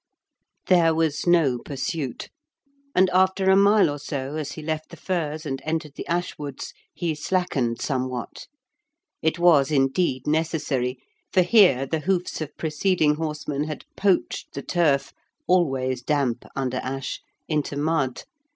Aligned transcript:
There 0.65 0.95
was 0.95 1.27
no 1.27 1.59
pursuit, 1.59 2.29
and 2.95 3.07
after 3.11 3.51
a 3.51 3.55
mile 3.55 3.87
or 3.87 3.99
so, 3.99 4.35
as 4.35 4.53
he 4.53 4.63
left 4.63 4.89
the 4.89 4.97
firs 4.97 5.45
and 5.45 5.61
entered 5.63 5.93
the 5.93 6.07
ash 6.07 6.39
woods, 6.39 6.73
he 6.95 7.13
slackened 7.13 7.79
somewhat. 7.83 8.47
It 9.21 9.37
was, 9.37 9.69
indeed, 9.69 10.25
necessary, 10.25 10.97
for 11.31 11.43
here 11.43 11.85
the 11.85 11.99
hoofs 11.99 12.41
of 12.41 12.57
preceding 12.57 13.13
horsemen 13.13 13.65
had 13.65 13.85
poached 13.95 14.55
the 14.55 14.63
turf 14.63 15.13
(always 15.47 16.01
damp 16.01 16.45
under 16.55 16.77
ash) 16.77 17.21
into 17.47 17.77
mud. 17.77 18.23